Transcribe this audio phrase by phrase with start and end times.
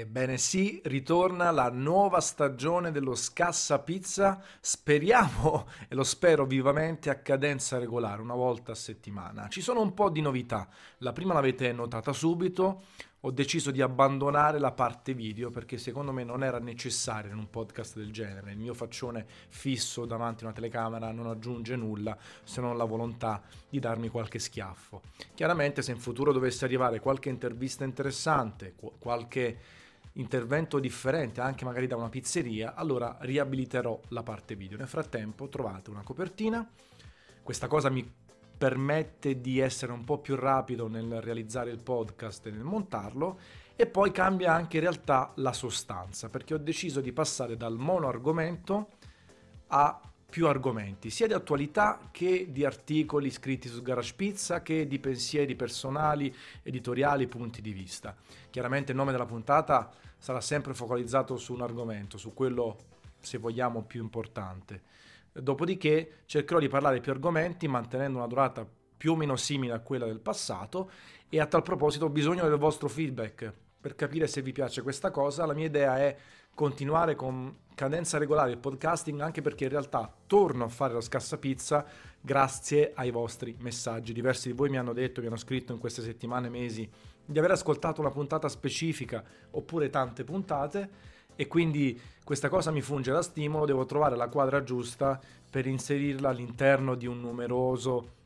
[0.00, 7.16] Ebbene sì, ritorna la nuova stagione dello Scassa Pizza, speriamo e lo spero vivamente a
[7.16, 9.48] cadenza regolare, una volta a settimana.
[9.48, 12.84] Ci sono un po' di novità, la prima l'avete notata subito,
[13.20, 17.50] ho deciso di abbandonare la parte video perché secondo me non era necessario in un
[17.50, 18.52] podcast del genere.
[18.52, 23.42] Il mio faccione fisso davanti a una telecamera non aggiunge nulla se non la volontà
[23.68, 25.02] di darmi qualche schiaffo.
[25.34, 29.58] Chiaramente se in futuro dovesse arrivare qualche intervista interessante, qualche
[30.14, 34.78] intervento differente anche magari da una pizzeria, allora riabiliterò la parte video.
[34.78, 36.68] Nel frattempo trovate una copertina.
[37.42, 38.18] Questa cosa mi
[38.60, 43.38] permette di essere un po' più rapido nel realizzare il podcast e nel montarlo
[43.74, 48.08] e poi cambia anche in realtà la sostanza perché ho deciso di passare dal mono
[48.08, 48.90] argomento
[49.68, 49.98] a
[50.30, 55.54] più argomenti, sia di attualità che di articoli scritti su Garage Pizza che di pensieri
[55.56, 58.16] personali, editoriali, punti di vista.
[58.48, 62.78] Chiaramente il nome della puntata sarà sempre focalizzato su un argomento, su quello
[63.18, 64.82] se vogliamo più importante.
[65.32, 70.06] Dopodiché cercherò di parlare più argomenti mantenendo una durata più o meno simile a quella
[70.06, 70.90] del passato
[71.28, 75.10] e a tal proposito ho bisogno del vostro feedback per capire se vi piace questa
[75.10, 75.46] cosa.
[75.46, 76.16] La mia idea è
[76.54, 81.38] continuare con cadenza regolare il podcasting anche perché in realtà torno a fare la scassa
[81.38, 81.86] pizza
[82.20, 84.12] grazie ai vostri messaggi.
[84.12, 86.88] Diversi di voi mi hanno detto, mi hanno scritto in queste settimane, mesi
[87.24, 89.22] di aver ascoltato una puntata specifica
[89.52, 90.90] oppure tante puntate
[91.36, 95.18] e quindi questa cosa mi funge da stimolo, devo trovare la quadra giusta
[95.50, 98.18] per inserirla all'interno di un numeroso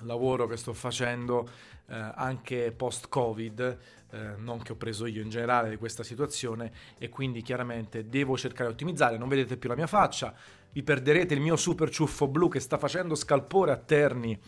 [0.00, 1.48] lavoro che sto facendo
[1.86, 3.78] eh, anche post-Covid,
[4.10, 8.36] eh, non che ho preso io in generale di questa situazione e quindi chiaramente devo
[8.36, 10.34] cercare di ottimizzare, non vedete più la mia faccia,
[10.72, 14.38] vi perderete il mio super ciuffo blu che sta facendo scalpore a Terni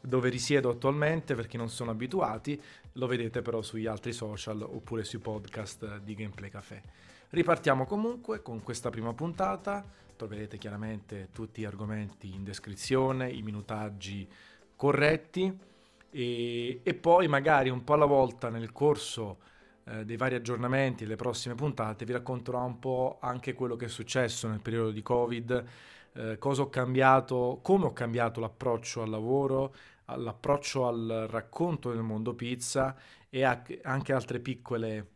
[0.00, 2.60] dove risiedo attualmente per chi non sono abituati,
[2.92, 6.82] lo vedete però sugli altri social oppure sui podcast di Gameplay Café.
[7.30, 9.84] Ripartiamo comunque con questa prima puntata,
[10.16, 14.28] troverete chiaramente tutti gli argomenti in descrizione, i minutaggi
[14.74, 15.68] corretti
[16.10, 19.38] e, e poi magari un po' alla volta nel corso
[19.84, 23.88] eh, dei vari aggiornamenti, le prossime puntate, vi racconterò un po' anche quello che è
[23.88, 25.64] successo nel periodo di Covid,
[26.12, 29.74] eh, cosa ho cambiato, come ho cambiato l'approccio al lavoro,
[30.06, 32.96] l'approccio al racconto del mondo pizza
[33.28, 35.06] e anche altre piccole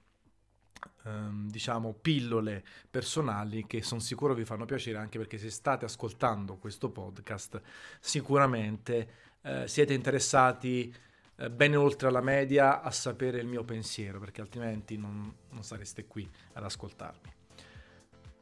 [1.04, 6.56] ehm, diciamo pillole personali che sono sicuro vi fanno piacere anche perché se state ascoltando
[6.56, 7.60] questo podcast
[8.00, 10.94] sicuramente eh, siete interessati
[11.36, 16.06] eh, bene oltre la media a sapere il mio pensiero perché altrimenti non, non sareste
[16.06, 17.32] qui ad ascoltarmi.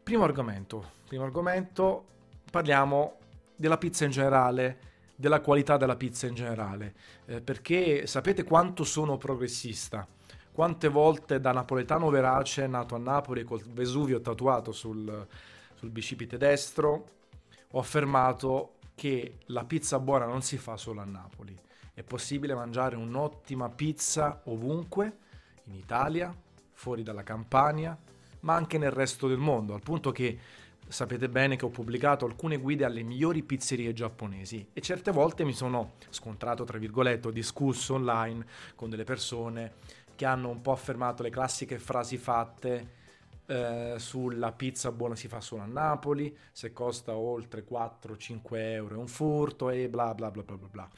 [0.02, 2.06] Primo argomento, primo argomento
[2.50, 3.18] parliamo
[3.54, 6.94] della pizza in generale della qualità della pizza in generale,
[7.26, 10.04] eh, perché sapete quanto sono progressista.
[10.50, 15.26] Quante volte da napoletano verace, nato a Napoli col Vesuvio tatuato sul,
[15.74, 17.06] sul bicipite destro,
[17.70, 21.58] ho affermato che la pizza buona non si fa solo a Napoli.
[21.92, 25.16] È possibile mangiare un'ottima pizza ovunque,
[25.64, 26.32] in Italia,
[26.70, 27.98] fuori dalla Campania,
[28.42, 30.38] ma anche nel resto del mondo, al punto che
[30.86, 35.52] sapete bene che ho pubblicato alcune guide alle migliori pizzerie giapponesi e certe volte mi
[35.52, 38.46] sono scontrato, tra virgolette, ho discusso online
[38.76, 39.72] con delle persone
[40.14, 43.00] che hanno un po' affermato le classiche frasi fatte
[43.52, 48.98] eh, sulla pizza buona si fa solo a Napoli, se costa oltre 4-5 euro è
[48.98, 50.88] un furto e bla bla bla bla bla bla.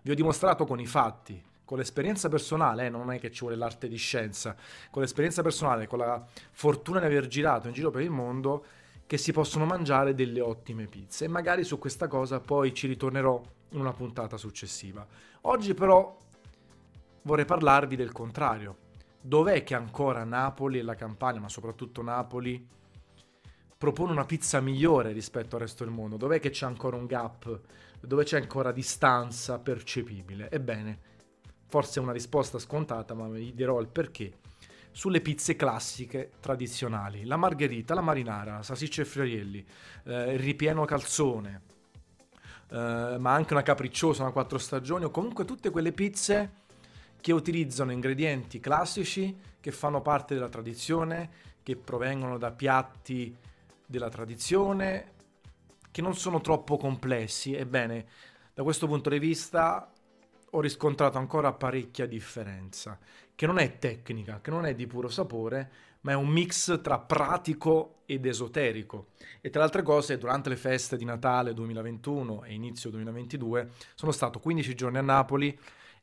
[0.00, 3.56] Vi ho dimostrato con i fatti, con l'esperienza personale, eh, non è che ci vuole
[3.56, 4.54] l'arte di scienza,
[4.90, 8.64] con l'esperienza personale, con la fortuna di aver girato in giro per il mondo,
[9.06, 11.24] che si possono mangiare delle ottime pizze.
[11.24, 15.04] E magari su questa cosa poi ci ritornerò in una puntata successiva.
[15.42, 16.16] Oggi però
[17.22, 18.83] vorrei parlarvi del contrario.
[19.26, 22.68] Dov'è che ancora Napoli e la Campania, ma soprattutto Napoli,
[23.78, 26.18] propone una pizza migliore rispetto al resto del mondo?
[26.18, 27.60] Dov'è che c'è ancora un gap?
[28.02, 30.50] Dove c'è ancora distanza percepibile?
[30.50, 30.98] Ebbene,
[31.68, 34.40] forse è una risposta scontata, ma vi dirò il perché.
[34.92, 39.66] Sulle pizze classiche tradizionali, la margherita, la marinara, la salsiccia e friarielli,
[40.04, 41.62] eh, il ripieno calzone,
[42.68, 46.63] eh, ma anche una capricciosa, una quattro stagioni, o comunque tutte quelle pizze
[47.24, 51.30] che utilizzano ingredienti classici che fanno parte della tradizione,
[51.62, 53.34] che provengono da piatti
[53.86, 55.12] della tradizione,
[55.90, 57.54] che non sono troppo complessi.
[57.54, 58.06] Ebbene,
[58.52, 59.90] da questo punto di vista
[60.50, 62.98] ho riscontrato ancora parecchia differenza,
[63.34, 65.70] che non è tecnica, che non è di puro sapore,
[66.02, 69.12] ma è un mix tra pratico ed esoterico.
[69.40, 74.12] E tra le altre cose, durante le feste di Natale 2021 e inizio 2022, sono
[74.12, 75.58] stato 15 giorni a Napoli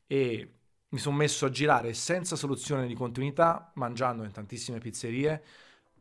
[0.08, 0.54] e
[0.92, 5.42] mi sono messo a girare senza soluzione di continuità, mangiando in tantissime pizzerie,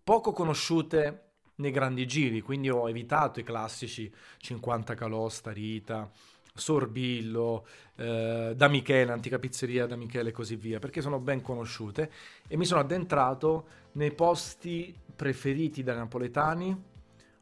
[0.03, 6.09] poco conosciute nei grandi giri, quindi ho evitato i classici 50 calò, Starita,
[6.53, 7.65] Sorbillo,
[7.95, 12.11] eh, da Michele, antica pizzeria da Michele e così via, perché sono ben conosciute
[12.47, 16.83] e mi sono addentrato nei posti preferiti dai napoletani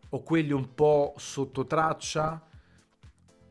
[0.09, 2.45] o quelli un po' sotto traccia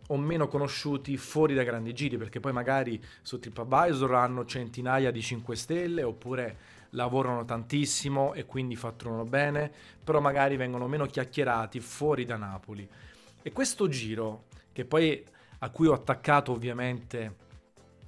[0.08, 5.22] o meno conosciuti fuori dai grandi giri, perché poi magari su TripAdvisor hanno centinaia di
[5.22, 9.70] 5 stelle oppure lavorano tantissimo e quindi fatturano bene,
[10.02, 12.88] però magari vengono meno chiacchierati fuori da Napoli.
[13.42, 15.24] E questo giro, che poi
[15.60, 17.46] a cui ho attaccato ovviamente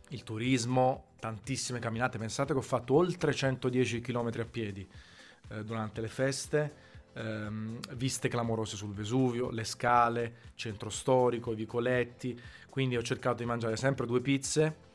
[0.08, 4.88] il turismo, tantissime camminate, pensate che ho fatto oltre 110 km a piedi
[5.49, 12.41] eh, durante le feste, ehm, viste clamorose sul Vesuvio, le scale, centro storico, i vicoletti,
[12.69, 14.89] quindi ho cercato di mangiare sempre due pizze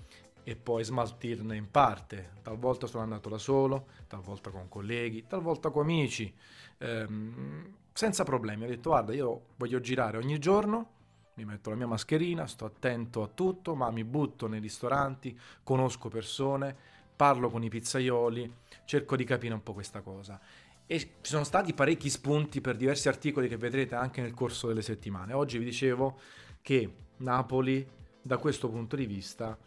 [0.44, 2.34] e poi smaltirne in parte.
[2.42, 6.34] Talvolta sono andato da solo, talvolta con colleghi, talvolta con amici,
[6.78, 8.66] ehm, senza problemi.
[8.66, 10.94] Ho detto guarda, io voglio girare ogni giorno,
[11.36, 16.10] mi metto la mia mascherina, sto attento a tutto, ma mi butto nei ristoranti, conosco
[16.10, 18.54] persone, parlo con i pizzaioli,
[18.86, 20.40] cerco di capire un po' questa cosa
[20.88, 24.82] e ci sono stati parecchi spunti per diversi articoli che vedrete anche nel corso delle
[24.82, 25.34] settimane.
[25.34, 26.20] Oggi vi dicevo
[26.62, 27.88] che Napoli,
[28.22, 29.58] da questo punto di vista,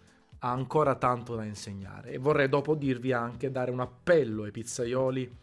[0.41, 5.37] ha ancora tanto da insegnare e vorrei dopo dirvi anche dare un appello ai pizzaioli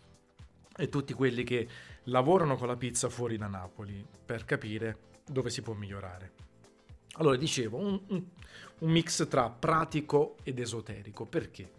[0.78, 1.68] e tutti quelli che
[2.04, 6.32] lavorano con la pizza fuori da Napoli per capire dove si può migliorare.
[7.18, 8.24] Allora, dicevo, un, un,
[8.80, 11.26] un mix tra pratico ed esoterico.
[11.26, 11.72] Perché?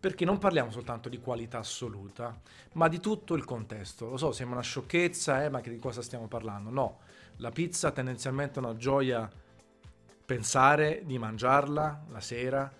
[0.00, 2.34] Perché non parliamo soltanto di qualità assoluta,
[2.72, 4.08] ma di tutto il contesto.
[4.08, 6.70] Lo so, sembra una sciocchezza, eh, ma di cosa stiamo parlando?
[6.70, 6.98] No,
[7.36, 9.30] la pizza tendenzialmente è una gioia
[10.24, 12.72] pensare di mangiarla la sera,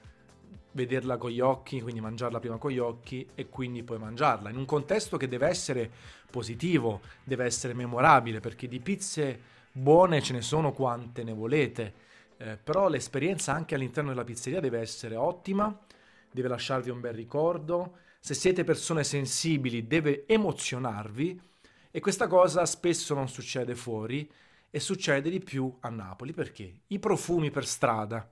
[0.73, 4.57] vederla con gli occhi, quindi mangiarla prima con gli occhi e quindi poi mangiarla, in
[4.57, 5.91] un contesto che deve essere
[6.31, 9.39] positivo, deve essere memorabile, perché di pizze
[9.73, 11.95] buone ce ne sono quante ne volete,
[12.39, 15.77] eh, però l'esperienza anche all'interno della pizzeria deve essere ottima
[16.31, 21.41] deve lasciarvi un bel ricordo, se siete persone sensibili deve emozionarvi
[21.91, 24.31] e questa cosa spesso non succede fuori
[24.71, 28.29] e succede di più a Napoli perché i profumi per strada,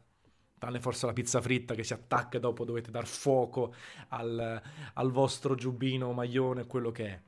[0.58, 3.74] tranne forse la pizza fritta che si attacca e dopo dovete dar fuoco
[4.08, 4.62] al,
[4.94, 7.20] al vostro giubbino, maglione, quello che è.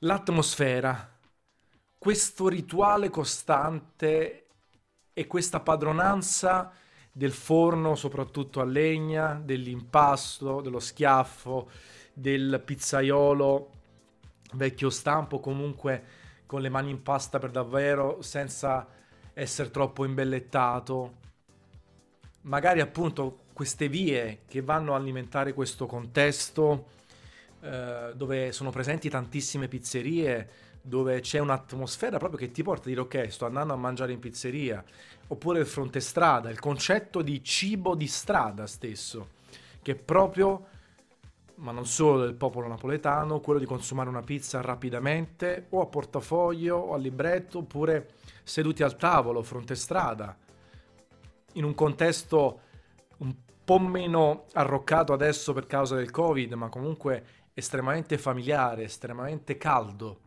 [0.00, 1.18] L'atmosfera,
[1.98, 4.46] questo rituale costante
[5.12, 6.72] e questa padronanza
[7.16, 11.70] del forno, soprattutto a legna, dell'impasto, dello schiaffo,
[12.12, 13.70] del pizzaiolo
[14.52, 16.04] vecchio stampo, comunque
[16.44, 18.86] con le mani in pasta per davvero, senza
[19.32, 21.14] essere troppo imbellettato.
[22.42, 26.88] Magari appunto queste vie che vanno a alimentare questo contesto
[27.62, 30.50] eh, dove sono presenti tantissime pizzerie,
[30.86, 34.20] dove c'è un'atmosfera proprio che ti porta a dire ok, sto andando a mangiare in
[34.20, 34.82] pizzeria,
[35.28, 39.30] oppure il fronte strada, il concetto di cibo di strada stesso,
[39.82, 40.66] che è proprio,
[41.56, 46.76] ma non solo del popolo napoletano, quello di consumare una pizza rapidamente o a portafoglio
[46.76, 48.10] o a libretto, oppure
[48.44, 50.36] seduti al tavolo, fronte strada,
[51.54, 52.60] in un contesto
[53.18, 53.34] un
[53.64, 57.24] po' meno arroccato adesso per causa del Covid, ma comunque
[57.54, 60.20] estremamente familiare, estremamente caldo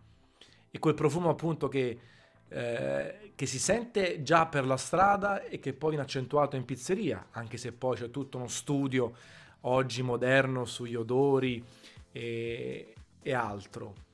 [0.71, 1.99] e quel profumo appunto che,
[2.47, 7.27] eh, che, si sente già per la strada e che poi viene accentuato in pizzeria,
[7.31, 9.13] anche se poi c'è tutto uno studio
[9.61, 11.63] oggi moderno sugli odori
[12.11, 14.07] e, e altro.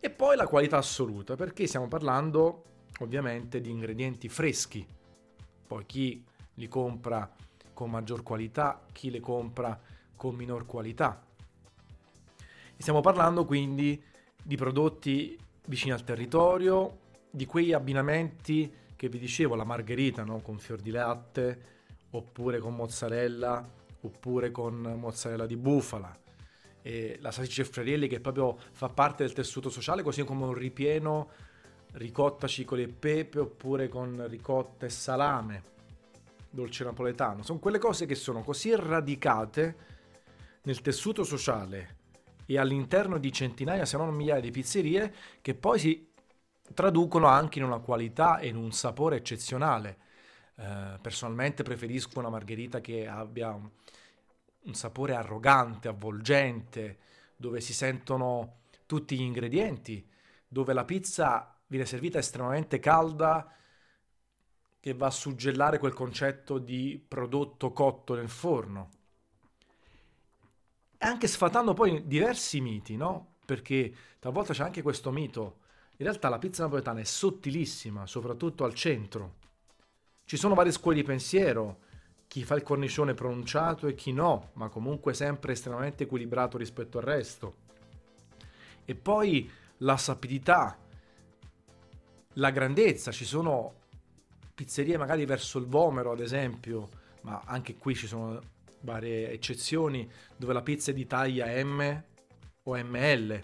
[0.00, 2.64] E poi la qualità assoluta, perché stiamo parlando
[3.00, 4.84] ovviamente di ingredienti freschi.
[5.66, 7.30] Poi chi li compra
[7.72, 9.78] con maggior qualità, chi le compra
[10.16, 11.24] con minor qualità.
[12.38, 14.02] E stiamo parlando quindi
[14.42, 16.98] di prodotti vicini al territorio,
[17.30, 20.40] di quegli abbinamenti che vi dicevo, la margherita no?
[20.40, 21.70] con fior di latte,
[22.10, 23.68] oppure con mozzarella,
[24.00, 26.14] oppure con mozzarella di bufala,
[26.82, 31.30] e la salsiccia Frarielli che proprio fa parte del tessuto sociale, così come un ripieno
[31.92, 35.62] ricotta, cicoli e pepe, oppure con ricotta e salame,
[36.50, 37.42] dolce napoletano.
[37.42, 39.76] Sono quelle cose che sono così radicate
[40.62, 42.00] nel tessuto sociale
[42.54, 46.10] e all'interno di centinaia se non migliaia di pizzerie che poi si
[46.74, 49.98] traducono anche in una qualità e in un sapore eccezionale.
[50.56, 53.68] Eh, personalmente preferisco una margherita che abbia un,
[54.60, 56.98] un sapore arrogante, avvolgente,
[57.36, 60.06] dove si sentono tutti gli ingredienti,
[60.46, 63.50] dove la pizza viene servita estremamente calda,
[64.78, 68.88] che va a suggellare quel concetto di prodotto cotto nel forno.
[71.04, 73.34] Anche sfatando poi diversi miti, no?
[73.44, 75.58] Perché talvolta c'è anche questo mito.
[75.96, 79.34] In realtà la pizza napoletana è sottilissima, soprattutto al centro.
[80.24, 81.80] Ci sono varie scuole di pensiero,
[82.28, 87.04] chi fa il cornicione pronunciato e chi no, ma comunque sempre estremamente equilibrato rispetto al
[87.04, 87.54] resto.
[88.84, 90.78] E poi la sapidità,
[92.34, 93.74] la grandezza, ci sono
[94.54, 96.88] pizzerie magari verso il Vomero ad esempio,
[97.22, 98.40] ma anche qui ci sono
[98.82, 102.02] varie eccezioni dove la pizza è di taglia M
[102.64, 103.40] o ML,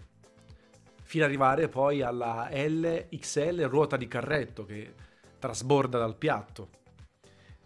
[1.02, 4.94] fino ad arrivare poi alla LXL ruota di carretto che
[5.38, 6.76] trasborda dal piatto.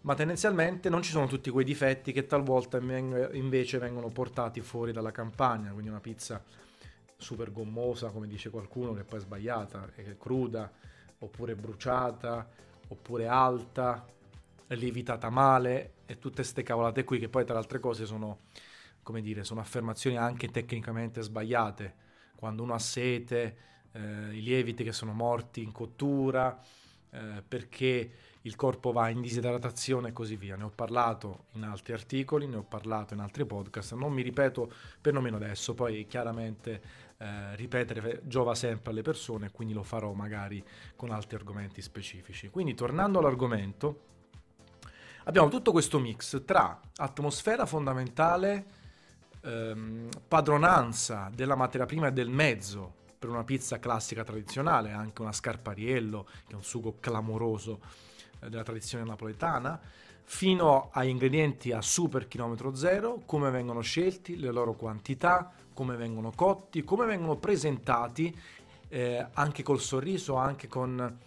[0.01, 5.11] Ma tendenzialmente non ci sono tutti quei difetti che talvolta invece vengono portati fuori dalla
[5.11, 6.43] campagna, quindi una pizza
[7.15, 10.69] super gommosa, come dice qualcuno, che poi è sbagliata, è cruda,
[11.19, 12.45] oppure bruciata,
[12.89, 14.05] oppure alta,
[14.75, 18.39] lievitata male e tutte queste cavolate qui che poi tra le altre cose sono,
[19.01, 21.95] come dire, sono affermazioni anche tecnicamente sbagliate.
[22.35, 23.57] Quando uno ha sete,
[23.91, 23.99] eh,
[24.35, 26.59] i lieviti che sono morti in cottura,
[27.09, 28.11] eh, perché
[28.41, 30.55] il corpo va in disidratazione e così via.
[30.55, 34.71] Ne ho parlato in altri articoli, ne ho parlato in altri podcast, non mi ripeto
[34.99, 36.81] per nemmeno adesso, poi chiaramente
[37.17, 40.63] eh, ripetere giova sempre alle persone, quindi lo farò magari
[40.95, 42.49] con altri argomenti specifici.
[42.49, 44.11] Quindi tornando all'argomento,
[45.25, 48.65] abbiamo tutto questo mix tra atmosfera fondamentale,
[49.41, 55.31] ehm, padronanza della materia prima e del mezzo per una pizza classica tradizionale, anche una
[55.31, 57.79] scarpariello, che è un sugo clamoroso
[58.39, 59.79] eh, della tradizione napoletana,
[60.25, 66.31] fino a ingredienti a super chilometro zero, come vengono scelti, le loro quantità, come vengono
[66.35, 68.37] cotti, come vengono presentati,
[68.89, 71.17] eh, anche col sorriso, anche con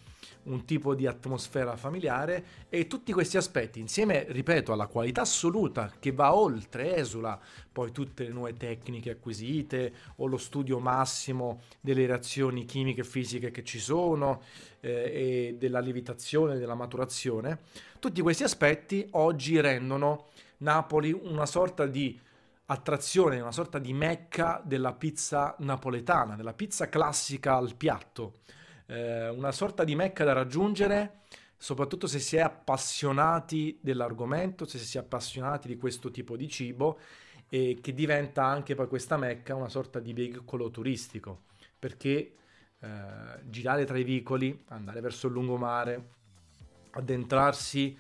[0.45, 6.12] un tipo di atmosfera familiare e tutti questi aspetti insieme, ripeto, alla qualità assoluta che
[6.12, 7.38] va oltre, esula
[7.73, 13.50] poi tutte le nuove tecniche acquisite o lo studio massimo delle reazioni chimiche e fisiche
[13.50, 14.42] che ci sono
[14.80, 17.61] eh, e della lievitazione, della maturazione,
[17.99, 20.28] tutti questi aspetti oggi rendono
[20.59, 22.18] Napoli una sorta di
[22.66, 28.38] attrazione, una sorta di mecca della pizza napoletana, della pizza classica al piatto
[28.87, 31.21] eh, una sorta di mecca da raggiungere,
[31.57, 36.99] soprattutto se si è appassionati dell'argomento, se si è appassionati di questo tipo di cibo
[37.49, 41.43] e che diventa anche poi questa mecca una sorta di veicolo turistico,
[41.78, 42.35] perché
[42.78, 42.88] eh,
[43.45, 46.09] girare tra i vicoli, andare verso il lungomare,
[46.90, 47.97] addentrarsi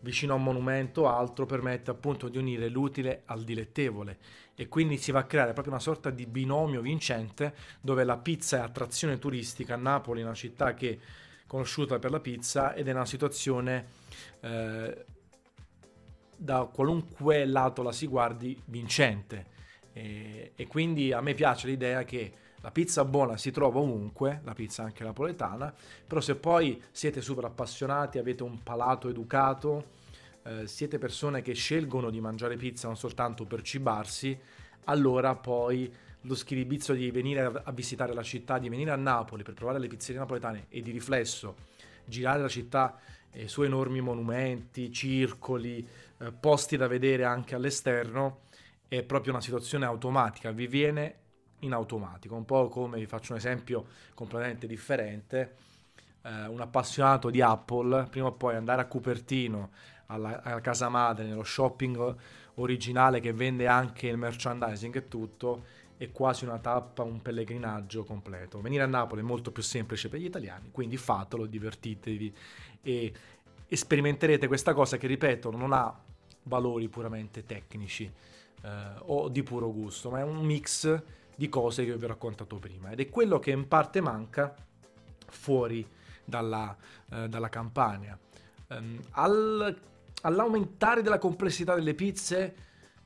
[0.00, 4.18] vicino a un monumento o altro permette appunto di unire l'utile al dilettevole
[4.56, 8.58] e quindi si va a creare proprio una sorta di binomio vincente dove la pizza
[8.58, 10.98] è attrazione turistica, Napoli è una città che è
[11.46, 13.86] conosciuta per la pizza ed è una situazione
[14.40, 15.04] eh,
[16.36, 19.52] da qualunque lato la si guardi vincente.
[19.92, 24.54] E, e quindi a me piace l'idea che la pizza buona si trova ovunque, la
[24.54, 25.72] pizza anche napoletana,
[26.06, 30.02] però se poi siete super appassionati, avete un palato educato,
[30.44, 34.38] eh, siete persone che scelgono di mangiare pizza non soltanto per cibarsi,
[34.84, 39.54] allora poi lo schiribizzo di venire a, visitare la città, di venire a Napoli per
[39.54, 41.72] provare le pizzerie napoletane e di riflesso
[42.04, 42.98] girare la città
[43.30, 45.86] e i suoi enormi monumenti, circoli,
[46.18, 48.42] eh, posti da vedere anche all'esterno,
[48.86, 51.16] è proprio una situazione automatica, vi viene
[51.60, 55.56] in automatico, un po' come vi faccio un esempio completamente differente.
[56.22, 59.70] Eh, un appassionato di Apple, prima o poi andare a Cupertino,
[60.06, 62.16] alla, alla, casa madre, nello shopping
[62.54, 65.64] originale che vende anche il merchandising e tutto,
[65.96, 68.60] è quasi una tappa, un pellegrinaggio completo.
[68.60, 72.34] Venire a Napoli è molto più semplice per gli italiani, quindi fatelo, divertitevi
[72.82, 73.12] e,
[73.68, 75.92] sperimenterete questa cosa che, ripeto, non ha
[76.44, 78.10] valori puramente tecnici
[78.62, 78.68] eh,
[78.98, 81.02] o di puro gusto, ma è un mix
[81.34, 84.54] di cose che vi ho raccontato prima ed è quello che in parte manca
[85.26, 85.84] fuori
[86.24, 86.76] dalla,
[87.10, 88.18] eh, dalla campagna.
[88.68, 89.78] Um, al,
[90.24, 92.54] all'aumentare della complessità delle pizze,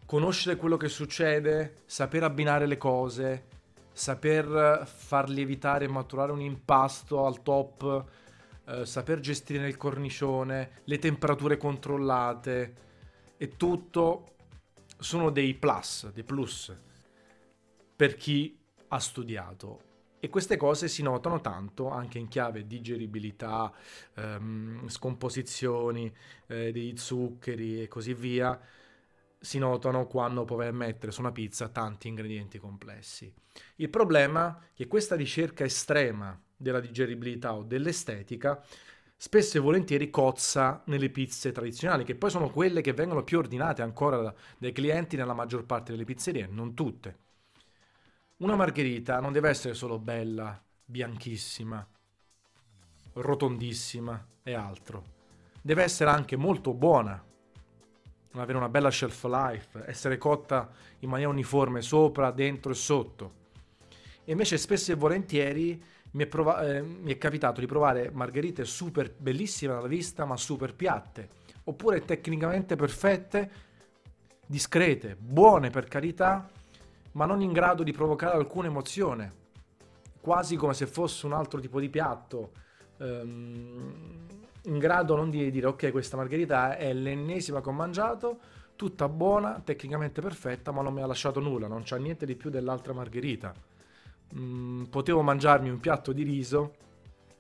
[0.07, 3.47] conoscere quello che succede, saper abbinare le cose,
[3.93, 8.05] saper far lievitare e maturare un impasto al top,
[8.67, 12.75] eh, saper gestire il cornicione, le temperature controllate
[13.37, 14.35] e tutto
[14.99, 16.75] sono dei plus, dei plus
[17.97, 18.57] per chi
[18.89, 19.88] ha studiato.
[20.21, 23.73] E queste cose si notano tanto anche in chiave digeribilità,
[24.15, 26.13] ehm, scomposizioni
[26.49, 28.61] eh, dei zuccheri e così via,
[29.41, 33.33] si notano quando puoi mettere su una pizza tanti ingredienti complessi.
[33.77, 38.61] Il problema è che questa ricerca estrema della digeribilità o dell'estetica
[39.17, 43.83] spesso e volentieri cozza nelle pizze tradizionali, che poi sono quelle che vengono più ordinate
[43.83, 47.27] ancora dai clienti nella maggior parte delle pizzerie, non tutte.
[48.39, 51.85] Una margherita non deve essere solo bella, bianchissima,
[53.15, 55.03] rotondissima e altro.
[55.61, 57.21] Deve essere anche molto buona,
[58.35, 63.33] avere una bella shelf life, essere cotta in maniera uniforme sopra, dentro e sotto.
[64.25, 68.65] E invece spesso e volentieri mi è, prova- eh, mi è capitato di provare margherite
[68.65, 71.29] super bellissime alla vista, ma super piatte,
[71.65, 73.51] oppure tecnicamente perfette,
[74.47, 76.49] discrete, buone per carità,
[77.19, 79.33] ma non in grado di provocare alcuna emozione,
[80.21, 82.53] quasi come se fosse un altro tipo di piatto,
[82.99, 83.95] ehm,
[84.63, 88.39] in grado non di dire ok questa margherita è l'ennesima che ho mangiato,
[88.77, 92.51] tutta buona, tecnicamente perfetta, ma non mi ha lasciato nulla, non c'è niente di più
[92.51, 93.53] dell'altra margherita.
[94.39, 96.75] Mm, potevo mangiarmi un piatto di riso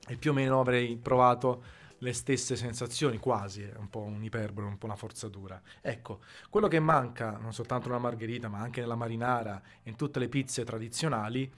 [0.08, 1.62] e più o meno avrei provato
[1.98, 5.60] le stesse sensazioni, quasi, è un po' un'iperbole, un po' una forzatura.
[5.80, 10.18] Ecco, quello che manca, non soltanto nella margherita, ma anche nella marinara e in tutte
[10.18, 11.50] le pizze tradizionali,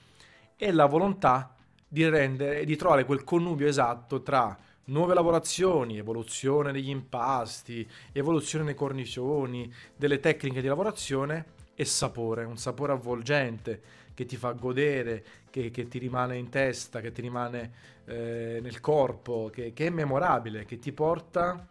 [0.55, 1.55] è la volontà
[1.87, 8.73] di rendere, di trovare quel connubio esatto tra nuove lavorazioni, evoluzione degli impasti, evoluzione dei
[8.73, 13.81] cornicioni, delle tecniche di lavorazione e sapore, un sapore avvolgente
[14.13, 17.71] che ti fa godere, che, che ti rimane in testa, che ti rimane
[18.05, 21.67] eh, nel corpo, che, che è memorabile, che ti porta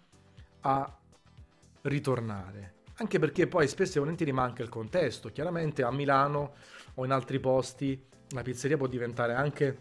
[0.61, 0.99] a
[1.83, 2.75] ritornare.
[2.97, 5.31] Anche perché poi spesso e volentieri manca il contesto.
[5.31, 6.55] Chiaramente a Milano
[6.95, 9.79] o in altri posti la pizzeria può diventare anche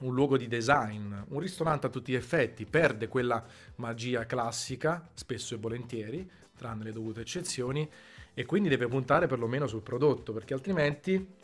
[0.00, 3.44] un luogo di design, un ristorante a tutti gli effetti, perde quella
[3.76, 7.88] magia classica, spesso e volentieri, tranne le dovute eccezioni,
[8.32, 11.34] e quindi deve puntare perlomeno sul prodotto, perché altrimenti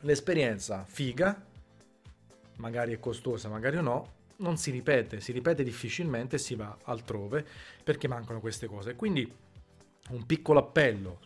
[0.00, 1.44] l'esperienza figa,
[2.56, 7.44] magari è costosa, magari no, non si ripete, si ripete difficilmente e si va altrove
[7.82, 8.94] perché mancano queste cose.
[8.94, 9.30] Quindi
[10.10, 11.20] un piccolo appello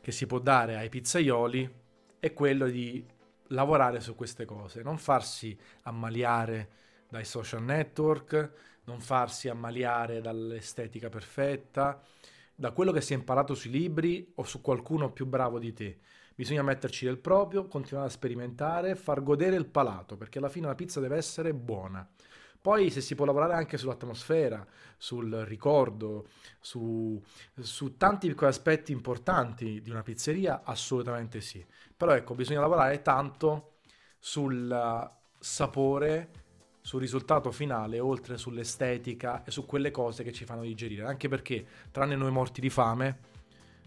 [0.00, 1.82] che si può dare ai pizzaioli
[2.18, 3.04] è quello di
[3.48, 6.68] lavorare su queste cose, non farsi ammaliare
[7.08, 8.52] dai social network,
[8.84, 12.02] non farsi ammaliare dall'estetica perfetta,
[12.54, 15.98] da quello che si è imparato sui libri o su qualcuno più bravo di te.
[16.34, 20.74] Bisogna metterci del proprio, continuare a sperimentare, far godere il palato, perché alla fine la
[20.74, 22.06] pizza deve essere buona.
[22.60, 24.66] Poi se si può lavorare anche sull'atmosfera,
[24.96, 26.28] sul ricordo,
[26.60, 27.22] su,
[27.60, 31.64] su tanti piccoli aspetti importanti di una pizzeria, assolutamente sì.
[31.94, 33.74] Però ecco, bisogna lavorare tanto
[34.18, 36.30] sul sapore,
[36.80, 41.04] sul risultato finale, oltre sull'estetica e su quelle cose che ci fanno digerire.
[41.04, 43.18] Anche perché, tranne noi morti di fame,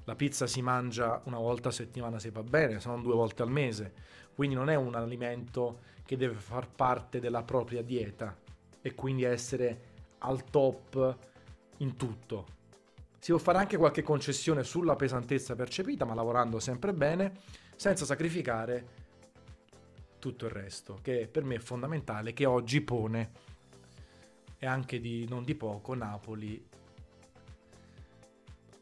[0.08, 3.42] la pizza si mangia una volta a settimana se va bene, se non due volte
[3.42, 3.94] al mese,
[4.34, 8.34] quindi non è un alimento che deve far parte della propria dieta
[8.82, 9.82] e quindi essere
[10.20, 11.18] al top
[11.80, 12.46] in tutto.
[13.20, 17.42] Si può fare anche qualche concessione sulla pesantezza percepita, ma lavorando sempre bene,
[17.76, 18.88] senza sacrificare
[20.20, 23.32] tutto il resto, che per me è fondamentale, che oggi pone,
[24.58, 26.66] e anche di non di poco, Napoli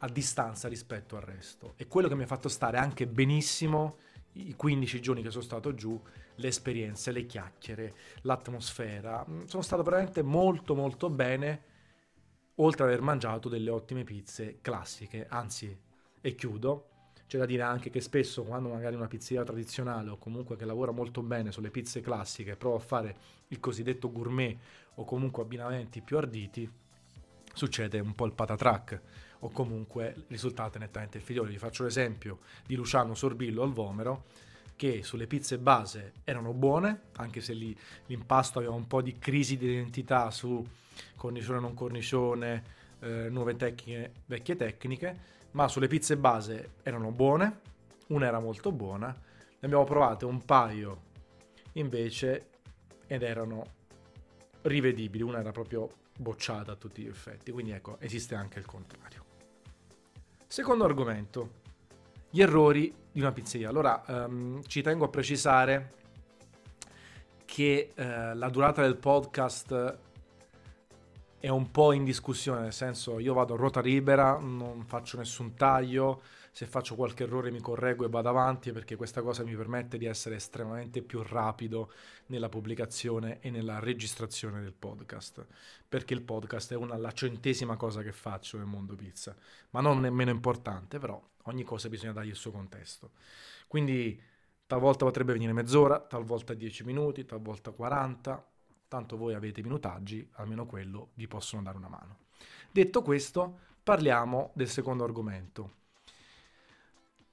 [0.05, 1.73] a distanza rispetto al resto.
[1.77, 3.97] E quello che mi ha fatto stare anche benissimo
[4.33, 5.99] i 15 giorni che sono stato giù,
[6.35, 9.25] le esperienze, le chiacchiere, l'atmosfera.
[9.27, 11.63] Mm, sono stato veramente molto molto bene,
[12.55, 15.25] oltre ad aver mangiato delle ottime pizze classiche.
[15.27, 15.75] Anzi,
[16.21, 16.89] e chiudo,
[17.27, 20.91] c'è da dire anche che spesso quando magari una pizzeria tradizionale o comunque che lavora
[20.91, 24.55] molto bene sulle pizze classiche prova a fare il cosiddetto gourmet
[24.95, 26.69] o comunque abbinamenti più arditi,
[27.55, 29.01] succede un po' il patatrack
[29.39, 31.51] o comunque risultate nettamente inferiori.
[31.51, 34.25] Vi faccio l'esempio di Luciano Sorbillo al Vomero
[34.75, 37.75] che sulle pizze base erano buone, anche se lì
[38.07, 40.63] l'impasto aveva un po' di crisi di identità su
[41.15, 42.63] cornicione non cornicione,
[42.99, 45.19] eh, nuove tecniche, vecchie tecniche,
[45.51, 47.61] ma sulle pizze base erano buone,
[48.07, 51.03] una era molto buona, ne abbiamo provate un paio
[51.73, 52.49] invece
[53.07, 53.63] ed erano
[54.63, 59.23] rivedibili, una era proprio bocciata a tutti gli effetti, quindi ecco, esiste anche il contrario.
[60.47, 61.63] Secondo argomento,
[62.29, 63.69] gli errori di una pizzeria.
[63.69, 65.93] Allora, um, ci tengo a precisare
[67.45, 69.97] che uh, la durata del podcast
[71.39, 75.53] è un po' in discussione, nel senso io vado a ruota libera, non faccio nessun
[75.53, 76.21] taglio,
[76.55, 80.05] se faccio qualche errore mi correggo e vado avanti perché questa cosa mi permette di
[80.05, 81.91] essere estremamente più rapido
[82.27, 85.45] nella pubblicazione e nella registrazione del podcast,
[85.89, 89.35] perché il podcast è una, la centesima cosa che faccio nel mondo pizza,
[89.71, 93.11] ma non nemmeno importante, però ogni cosa bisogna dargli il suo contesto.
[93.67, 94.17] Quindi
[94.65, 98.51] talvolta potrebbe venire mezz'ora, talvolta 10 minuti, talvolta 40,
[98.87, 102.19] tanto voi avete minutaggi, almeno quello vi possono dare una mano.
[102.71, 105.83] Detto questo, parliamo del secondo argomento.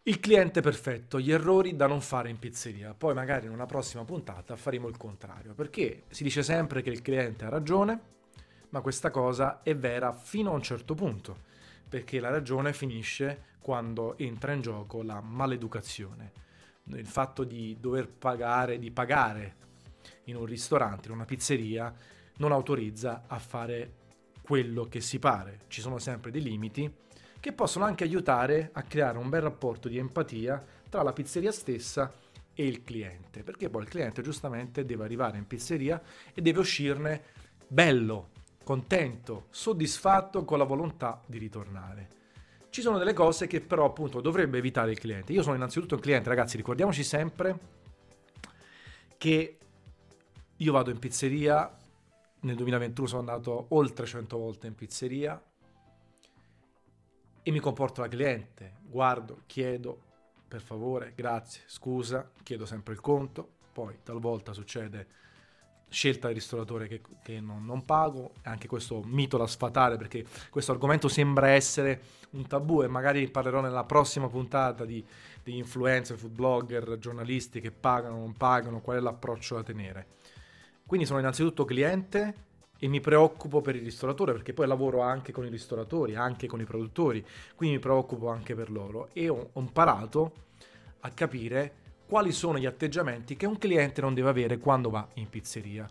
[0.04, 2.92] Il cliente perfetto, gli errori da non fare in pizzeria.
[2.92, 7.02] Poi magari in una prossima puntata faremo il contrario, perché si dice sempre che il
[7.02, 8.00] cliente ha ragione,
[8.70, 11.42] ma questa cosa è vera fino a un certo punto,
[11.88, 16.32] perché la ragione finisce quando entra in gioco la maleducazione.
[16.86, 19.54] Il fatto di dover pagare, di pagare
[20.24, 21.94] in un ristorante, in una pizzeria,
[22.38, 23.92] non autorizza a fare
[24.42, 25.60] quello che si pare.
[25.68, 26.92] Ci sono sempre dei limiti
[27.42, 32.12] che possono anche aiutare a creare un bel rapporto di empatia tra la pizzeria stessa
[32.54, 36.00] e il cliente, perché poi il cliente giustamente deve arrivare in pizzeria
[36.32, 37.22] e deve uscirne
[37.66, 38.28] bello,
[38.62, 42.08] contento, soddisfatto con la volontà di ritornare.
[42.70, 45.32] Ci sono delle cose che però appunto dovrebbe evitare il cliente.
[45.32, 47.58] Io sono innanzitutto un cliente, ragazzi, ricordiamoci sempre
[49.18, 49.58] che
[50.54, 51.76] io vado in pizzeria,
[52.42, 55.42] nel 2021 sono andato oltre 100 volte in pizzeria
[57.42, 60.00] e mi comporto da cliente, guardo, chiedo,
[60.46, 65.20] per favore, grazie, scusa, chiedo sempre il conto, poi talvolta succede
[65.92, 70.72] scelta del ristoratore che, che non, non, pago, anche questo mito da sfatare perché questo
[70.72, 72.00] argomento sembra essere
[72.30, 75.04] un tabù e magari parlerò nella prossima puntata di,
[75.42, 80.06] di influencer, food blogger, giornalisti che pagano, non pagano, qual è l'approccio da tenere.
[80.86, 82.50] Quindi sono innanzitutto cliente
[82.82, 86.60] e mi preoccupo per il ristoratore perché poi lavoro anche con i ristoratori, anche con
[86.60, 90.32] i produttori, quindi mi preoccupo anche per loro e ho, ho imparato
[90.98, 95.28] a capire quali sono gli atteggiamenti che un cliente non deve avere quando va in
[95.28, 95.88] pizzeria.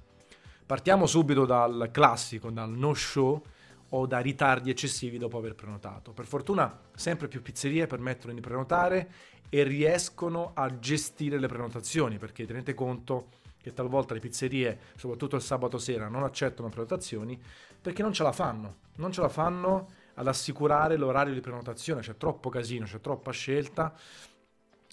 [0.65, 3.41] Partiamo subito dal classico, dal no show
[3.87, 6.11] o da ritardi eccessivi dopo aver prenotato.
[6.11, 9.11] Per fortuna sempre più pizzerie permettono di prenotare
[9.47, 15.41] e riescono a gestire le prenotazioni perché tenete conto che talvolta le pizzerie, soprattutto il
[15.41, 17.39] sabato sera, non accettano prenotazioni
[17.81, 18.77] perché non ce la fanno.
[18.95, 23.95] Non ce la fanno ad assicurare l'orario di prenotazione, c'è troppo casino, c'è troppa scelta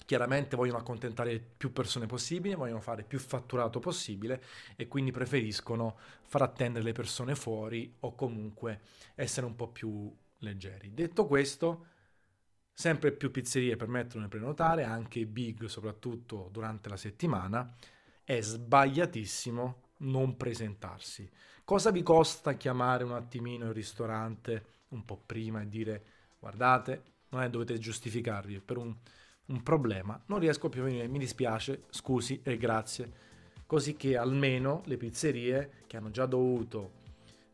[0.09, 4.41] chiaramente vogliono accontentare più persone possibili, vogliono fare più fatturato possibile
[4.75, 8.81] e quindi preferiscono far attendere le persone fuori o comunque
[9.13, 10.95] essere un po' più leggeri.
[10.95, 11.85] Detto questo,
[12.73, 17.71] sempre più pizzerie permettono di prenotare, anche big soprattutto durante la settimana,
[18.29, 21.27] è sbagliatissimo non presentarsi.
[21.63, 26.03] Cosa vi costa chiamare un attimino il ristorante un po' prima e dire
[26.37, 28.95] guardate, non è dovete giustificarvi per un
[29.49, 33.11] un problema, non riesco più a venire, mi dispiace, scusi e grazie.
[33.65, 36.97] Così che almeno le pizzerie che hanno già dovuto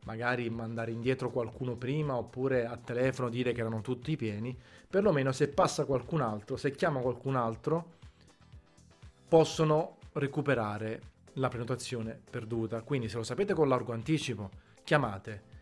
[0.05, 4.55] magari mandare indietro qualcuno prima oppure a telefono dire che erano tutti pieni,
[4.87, 7.93] perlomeno se passa qualcun altro, se chiama qualcun altro,
[9.27, 11.01] possono recuperare
[11.33, 12.81] la prenotazione perduta.
[12.81, 14.49] Quindi se lo sapete con largo anticipo,
[14.83, 15.53] chiamate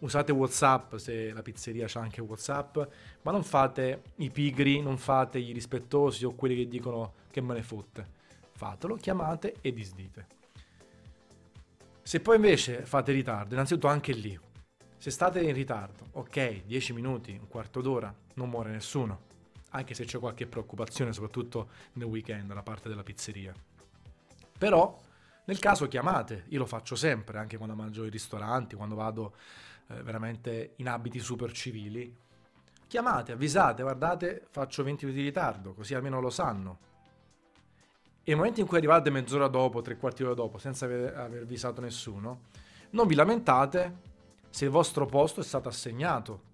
[0.00, 2.78] usate WhatsApp se la pizzeria c'ha anche WhatsApp,
[3.22, 7.54] ma non fate i pigri, non fate i rispettosi o quelli che dicono che me
[7.54, 8.16] ne fotte.
[8.52, 10.26] Fatelo, chiamate e disdite.
[12.02, 14.38] Se poi invece fate ritardo, innanzitutto anche lì,
[14.96, 19.26] se state in ritardo, ok, 10 minuti, un quarto d'ora, non muore nessuno,
[19.70, 23.52] anche se c'è qualche preoccupazione, soprattutto nel weekend da parte della pizzeria.
[24.58, 25.00] Però,
[25.44, 29.34] nel caso chiamate, io lo faccio sempre, anche quando mangio ai ristoranti, quando vado
[29.88, 32.14] eh, veramente in abiti super civili,
[32.86, 36.78] chiamate, avvisate, guardate, faccio 20 minuti di ritardo, così almeno lo sanno.
[38.24, 41.42] E nel momento in cui arrivate mezz'ora dopo, tre quarti d'ora dopo, senza aver, aver
[41.42, 42.40] avvisato nessuno,
[42.90, 44.06] non vi lamentate
[44.50, 46.47] se il vostro posto è stato assegnato.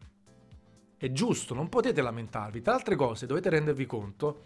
[0.96, 2.62] È giusto, non potete lamentarvi.
[2.62, 4.42] Tra altre cose, dovete rendervi conto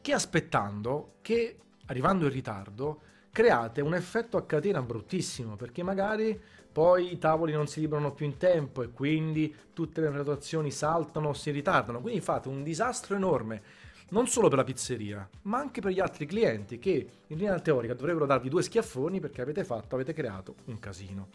[0.00, 3.00] che aspettando, che arrivando in ritardo,
[3.32, 6.40] create un effetto a catena bruttissimo, perché magari
[6.72, 11.28] poi i tavoli non si librano più in tempo e quindi tutte le prenotazioni saltano
[11.28, 12.00] o si ritardano.
[12.00, 13.62] Quindi fate un disastro enorme,
[14.10, 17.94] non solo per la pizzeria, ma anche per gli altri clienti che in linea teorica
[17.94, 21.28] dovrebbero darvi due schiaffoni perché avete fatto, avete creato un casino.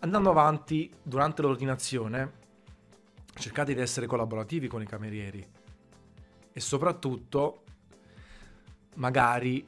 [0.00, 2.39] Andando avanti, durante l'ordinazione,
[3.34, 5.46] cercate di essere collaborativi con i camerieri
[6.52, 7.64] e soprattutto
[8.96, 9.64] magari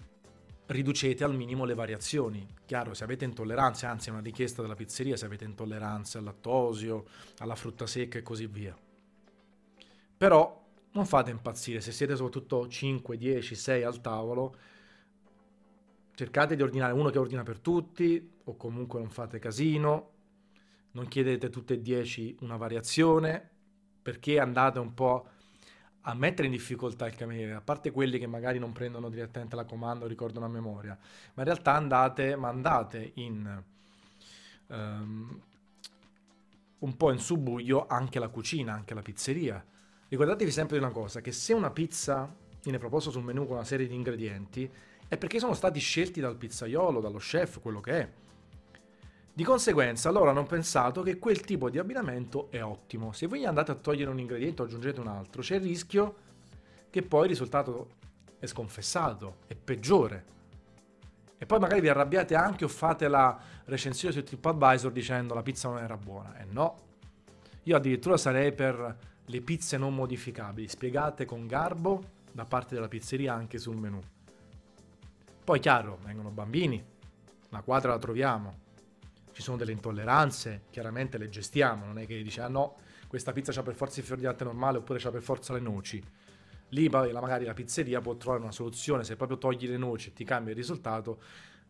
[0.66, 2.46] riducete al minimo le variazioni.
[2.64, 7.04] Chiaro, se avete intolleranze, anzi è una richiesta della pizzeria, se avete intolleranze al lattosio,
[7.38, 8.76] alla frutta secca e così via.
[10.16, 10.60] Però
[10.92, 14.56] non fate impazzire, se siete soprattutto 5, 10, 6 al tavolo,
[16.14, 20.11] cercate di ordinare uno che ordina per tutti o comunque non fate casino,
[20.92, 23.50] non chiedete tutte e 10 una variazione
[24.02, 25.28] perché andate un po'
[26.02, 29.64] a mettere in difficoltà il cameriere, a parte quelli che magari non prendono direttamente la
[29.64, 30.98] comanda o ricordano a memoria,
[31.34, 33.62] ma in realtà andate, mandate in
[34.66, 35.40] um,
[36.78, 39.64] un po' in subbuglio anche la cucina, anche la pizzeria.
[40.08, 43.64] Ricordatevi sempre di una cosa, che se una pizza viene proposta sul menù con una
[43.64, 44.68] serie di ingredienti,
[45.06, 48.10] è perché sono stati scelti dal pizzaiolo, dallo chef, quello che è.
[49.34, 53.12] Di conseguenza loro hanno pensato che quel tipo di abbinamento è ottimo.
[53.12, 56.16] Se voi andate a togliere un ingrediente o aggiungete un altro, c'è il rischio
[56.90, 57.88] che poi il risultato
[58.38, 60.24] è sconfessato, è peggiore.
[61.38, 65.70] E poi magari vi arrabbiate anche o fate la recensione su TripAdvisor dicendo la pizza
[65.70, 66.38] non era buona.
[66.38, 66.76] E no.
[67.62, 73.32] Io addirittura sarei per le pizze non modificabili, spiegate con garbo da parte della pizzeria
[73.32, 73.98] anche sul menù.
[75.42, 76.84] Poi chiaro, vengono bambini,
[77.48, 78.58] la quadra la troviamo,
[79.32, 82.76] ci sono delle intolleranze, chiaramente le gestiamo, non è che dice ah no,
[83.08, 85.60] questa pizza c'ha per forza i fiori di latte normale oppure c'ha per forza le
[85.60, 86.02] noci.
[86.68, 90.24] Lì magari la pizzeria può trovare una soluzione, se proprio togli le noci e ti
[90.24, 91.20] cambia il risultato,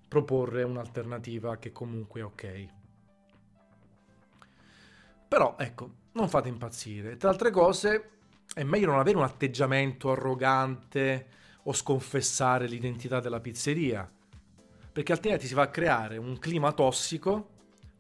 [0.07, 2.67] proporre un'alternativa che comunque è ok.
[5.27, 7.17] Però ecco, non fate impazzire.
[7.17, 8.11] Tra altre cose,
[8.55, 11.27] è meglio non avere un atteggiamento arrogante
[11.65, 14.09] o sconfessare l'identità della pizzeria,
[14.93, 17.49] perché altrimenti si va a creare un clima tossico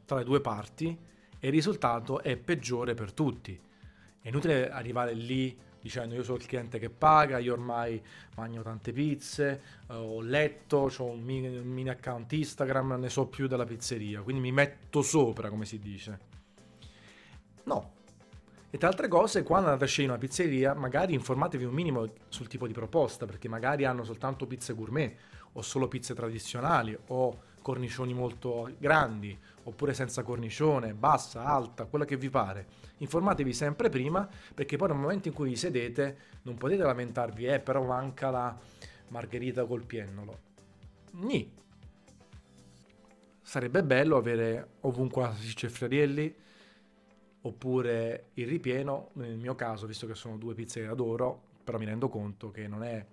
[0.04, 0.96] tra le due parti
[1.38, 3.58] e il risultato è peggiore per tutti.
[4.20, 8.00] È inutile arrivare lì dicendo io sono il cliente che paga, io ormai
[8.36, 13.26] mangio tante pizze, eh, ho letto, ho un mini, un mini account Instagram, ne so
[13.26, 16.30] più della pizzeria, quindi mi metto sopra, come si dice.
[17.64, 18.00] No.
[18.70, 22.46] E tra altre cose, quando andate a scegliere una pizzeria, magari informatevi un minimo sul
[22.46, 25.14] tipo di proposta, perché magari hanno soltanto pizze gourmet,
[25.52, 32.16] o solo pizze tradizionali, o cornicioni molto grandi, oppure senza cornicione, bassa, alta, quella che
[32.16, 32.66] vi pare.
[32.98, 37.60] Informatevi sempre prima, perché poi nel momento in cui vi sedete non potete lamentarvi, eh,
[37.60, 38.58] però manca la
[39.08, 40.38] margherita col piennolo.
[41.12, 41.60] Ni.
[43.40, 46.36] Sarebbe bello avere ovunque la salsiccia e friarielli,
[47.42, 51.84] oppure il ripieno, nel mio caso, visto che sono due pizze che adoro, però mi
[51.84, 53.04] rendo conto che non è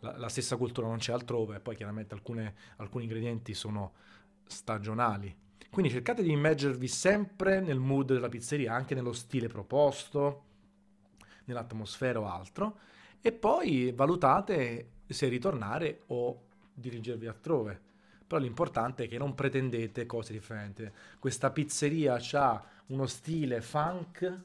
[0.00, 3.92] la, la stessa cultura non c'è altrove e poi chiaramente alcune, alcuni ingredienti sono
[4.46, 5.34] stagionali.
[5.70, 10.44] Quindi cercate di immergervi sempre nel mood della pizzeria, anche nello stile proposto,
[11.44, 12.78] nell'atmosfera o altro,
[13.20, 17.80] e poi valutate se ritornare o dirigervi altrove.
[18.26, 20.90] Però l'importante è che non pretendete cose differenti.
[21.18, 24.40] Questa pizzeria ha uno stile funk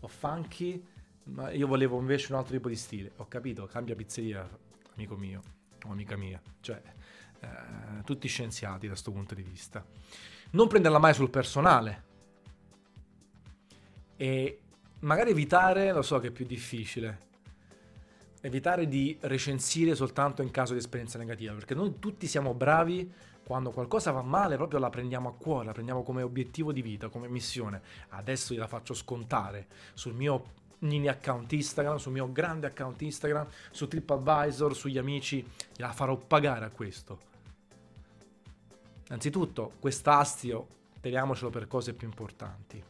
[0.00, 0.84] o funky,
[1.24, 3.12] ma io volevo invece un altro tipo di stile.
[3.16, 4.48] Ho capito, cambia pizzeria,
[4.94, 5.42] amico mio
[5.84, 6.80] o amica mia, cioè
[7.40, 9.84] eh, tutti scienziati da questo punto di vista.
[10.50, 12.10] Non prenderla mai sul personale
[14.16, 14.60] e
[15.00, 17.30] magari evitare, lo so che è più difficile,
[18.42, 23.10] evitare di recensire soltanto in caso di esperienza negativa, perché noi tutti siamo bravi
[23.44, 27.08] quando qualcosa va male, proprio la prendiamo a cuore, la prendiamo come obiettivo di vita,
[27.08, 27.82] come missione.
[28.10, 33.88] Adesso gliela faccio scontare sul mio mini account Instagram, sul mio grande account Instagram, su
[33.88, 37.30] TripAdvisor, sugli amici, gliela farò pagare a questo.
[39.08, 40.66] Anzitutto, quest'astio
[41.00, 42.82] teniamocelo per cose più importanti.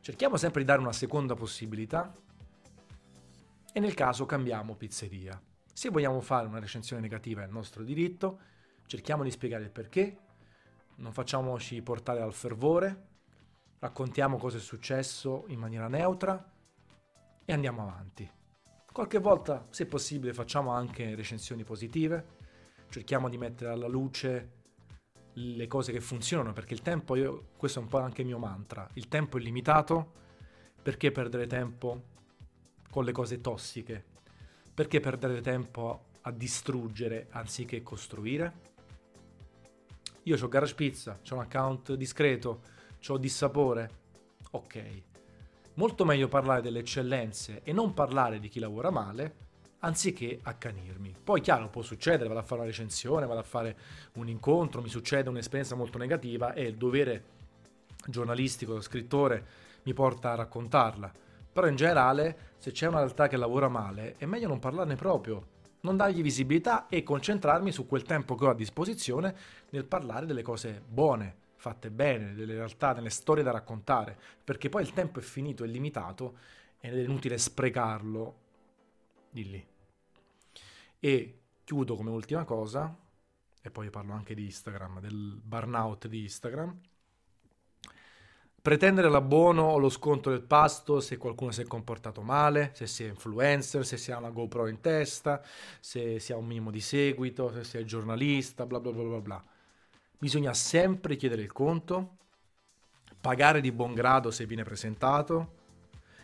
[0.00, 2.14] Cerchiamo sempre di dare una seconda possibilità
[3.72, 5.40] e nel caso cambiamo pizzeria.
[5.72, 8.38] Se vogliamo fare una recensione negativa è il nostro diritto,
[8.86, 10.16] cerchiamo di spiegare il perché,
[10.96, 13.15] non facciamoci portare al fervore,
[13.78, 16.52] raccontiamo cosa è successo in maniera neutra
[17.44, 18.30] e andiamo avanti.
[18.90, 22.34] Qualche volta, se possibile, facciamo anche recensioni positive,
[22.88, 24.52] cerchiamo di mettere alla luce
[25.34, 28.38] le cose che funzionano, perché il tempo, io, questo è un po' anche il mio
[28.38, 30.12] mantra, il tempo è limitato,
[30.82, 32.14] perché perdere tempo
[32.90, 34.02] con le cose tossiche?
[34.72, 38.74] Perché perdere tempo a distruggere anziché costruire?
[40.22, 42.62] Io ho Garage Pizza, ho un account discreto,
[43.12, 43.90] ho dissapore.
[44.52, 45.02] Ok.
[45.74, 49.34] Molto meglio parlare delle eccellenze e non parlare di chi lavora male,
[49.80, 51.14] anziché accanirmi.
[51.22, 53.76] Poi chiaro, può succedere, vado a fare una recensione, vado a fare
[54.14, 57.24] un incontro, mi succede un'esperienza molto negativa e il dovere
[58.06, 59.44] giornalistico, lo scrittore,
[59.82, 61.12] mi porta a raccontarla.
[61.52, 65.54] Però in generale, se c'è una realtà che lavora male, è meglio non parlarne proprio,
[65.80, 69.34] non dargli visibilità e concentrarmi su quel tempo che ho a disposizione
[69.70, 74.82] nel parlare delle cose buone, fatte bene, delle realtà, delle storie da raccontare, perché poi
[74.82, 76.38] il tempo è finito, è limitato
[76.78, 78.36] ed è inutile sprecarlo
[79.28, 79.66] di lì.
[81.00, 82.96] E chiudo come ultima cosa,
[83.60, 86.80] e poi parlo anche di Instagram, del burnout di Instagram.
[88.62, 93.04] pretendere l'abbono o lo sconto del pasto se qualcuno si è comportato male, se si
[93.04, 95.42] è influencer, se si ha una GoPro in testa,
[95.80, 99.20] se si ha un minimo di seguito, se si è giornalista, bla bla bla bla
[99.20, 99.44] bla.
[100.18, 102.16] Bisogna sempre chiedere il conto,
[103.20, 105.54] pagare di buon grado se viene presentato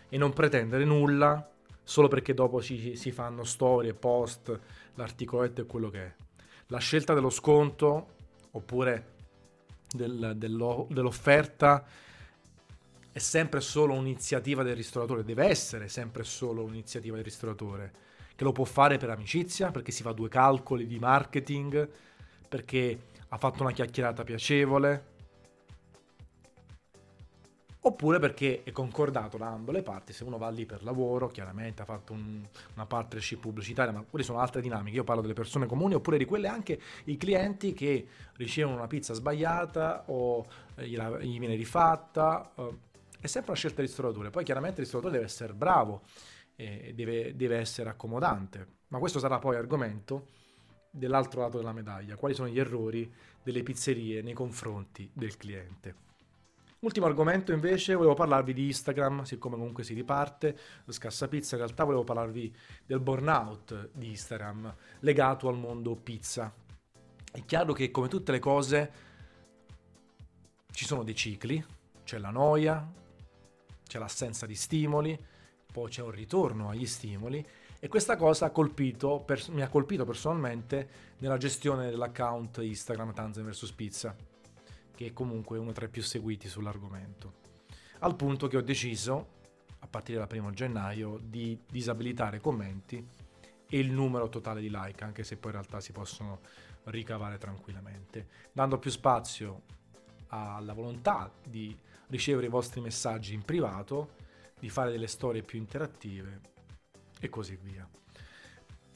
[0.09, 1.51] e non pretendere nulla
[1.83, 4.59] solo perché dopo ci, si fanno storie, post,
[4.95, 6.15] l'articoletto e quello che è.
[6.69, 8.15] La scelta dello sconto
[8.53, 9.15] oppure
[9.91, 11.85] del, dello, dell'offerta
[13.13, 17.93] è sempre solo un'iniziativa del ristoratore, deve essere sempre solo un'iniziativa del ristoratore,
[18.35, 21.89] che lo può fare per amicizia, perché si fa due calcoli di marketing,
[22.49, 22.99] perché
[23.33, 25.11] ha fatto una chiacchierata piacevole,
[27.81, 31.81] oppure perché è concordato da ambo le parti, se uno va lì per lavoro, chiaramente
[31.81, 35.65] ha fatto un, una partnership pubblicitaria, ma quelle sono altre dinamiche, io parlo delle persone
[35.65, 41.39] comuni oppure di quelle anche i clienti che ricevono una pizza sbagliata o eh, gli
[41.39, 42.53] viene rifatta.
[42.55, 42.77] Eh,
[43.19, 44.31] è sempre una scelta del ristoratore.
[44.31, 46.03] Poi chiaramente il ristoratore deve essere bravo
[46.55, 48.67] e deve, deve essere accomodante.
[48.89, 50.27] Ma questo sarà poi argomento
[50.93, 52.17] dell'altro lato della medaglia.
[52.17, 53.11] Quali sono gli errori
[53.43, 56.11] delle pizzerie nei confronti del cliente?
[56.81, 61.63] Ultimo argomento invece, volevo parlarvi di Instagram, siccome comunque si riparte, lo scassa pizza, in
[61.63, 66.53] realtà volevo parlarvi del burnout di Instagram legato al mondo pizza.
[67.33, 68.93] È chiaro che come tutte le cose
[70.73, 71.65] ci sono dei cicli,
[72.03, 72.85] c'è la noia,
[73.87, 75.17] c'è l'assenza di stimoli,
[75.73, 77.47] poi c'è un ritorno agli stimoli
[77.85, 83.45] e questa cosa ha colpito, per, mi ha colpito personalmente nella gestione dell'account Instagram Tanzan
[83.45, 84.15] vs Pizza,
[84.95, 87.33] che è comunque uno tra i più seguiti sull'argomento.
[87.99, 89.27] Al punto che ho deciso,
[89.81, 93.05] a partire dal primo gennaio, di disabilitare i commenti
[93.69, 96.39] e il numero totale di like, anche se poi in realtà si possono
[96.85, 99.63] ricavare tranquillamente, dando più spazio
[100.29, 104.15] alla volontà di ricevere i vostri messaggi in privato,
[104.61, 106.52] di fare delle storie più interattive
[107.23, 107.89] e così via.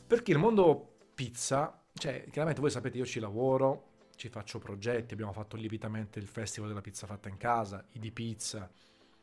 [0.05, 5.33] Perché il mondo pizza, cioè chiaramente voi sapete io ci lavoro, ci faccio progetti, abbiamo
[5.33, 8.69] fatto lievitamente il festival della pizza fatta in casa, i di pizza,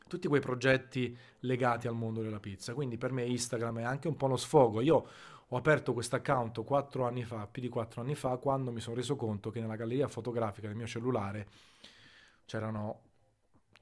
[0.08, 2.74] tutti quei progetti legati al mondo della pizza.
[2.74, 4.80] Quindi per me Instagram è anche un po' uno sfogo.
[4.80, 5.08] Io
[5.46, 8.96] ho aperto questo account quattro anni fa, più di quattro anni fa, quando mi sono
[8.96, 11.50] reso conto che nella galleria fotografica del mio cellulare
[12.46, 13.02] c'erano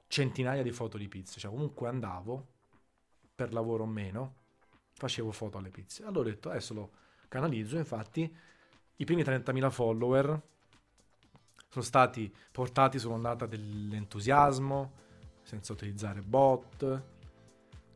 [0.08, 2.46] centinaia di foto di pizze, cioè comunque andavo,
[3.36, 4.40] per lavoro o meno,
[5.02, 6.04] facevo foto alle pizze.
[6.04, 6.90] Allora ho detto, adesso lo
[7.26, 8.32] canalizzo, infatti
[8.96, 10.42] i primi 30.000 follower
[11.68, 14.92] sono stati portati sull'ondata dell'entusiasmo,
[15.42, 17.02] senza utilizzare bot,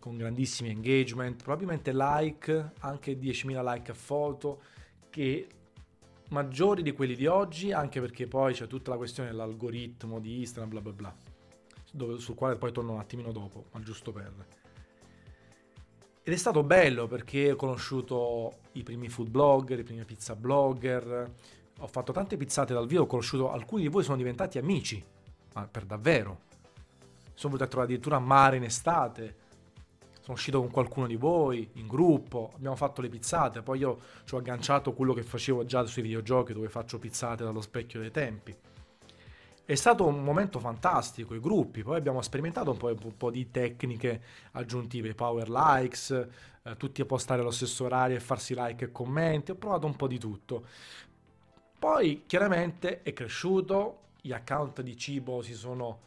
[0.01, 4.62] con grandissimi engagement, probabilmente like, anche 10.000 like a foto,
[5.11, 5.49] che
[6.31, 10.71] maggiori di quelli di oggi, anche perché poi c'è tutta la questione dell'algoritmo di Instagram,
[10.71, 11.16] bla bla bla
[11.92, 14.33] dove, sul quale poi torno un attimino dopo, ma giusto per...
[16.29, 21.33] Ed è stato bello perché ho conosciuto i primi food blogger, i primi pizza blogger,
[21.79, 25.01] ho fatto tante pizzate dal vivo, ho conosciuto alcuni di voi sono diventati amici,
[25.55, 26.41] ma per davvero.
[27.33, 29.37] Sono venuto a trovare addirittura a mare in estate,
[30.21, 34.35] sono uscito con qualcuno di voi in gruppo, abbiamo fatto le pizzate, poi io ci
[34.35, 38.53] ho agganciato quello che facevo già sui videogiochi dove faccio pizzate dallo specchio dei tempi.
[39.67, 43.51] È stato un momento fantastico, i gruppi, poi abbiamo sperimentato un po', un po di
[43.51, 46.29] tecniche aggiuntive, power likes,
[46.63, 49.97] eh, tutti a postare allo stesso orario e farsi like e commenti, ho provato un
[49.97, 50.67] po' di tutto.
[51.81, 55.99] Poi chiaramente è cresciuto, gli account di cibo si sono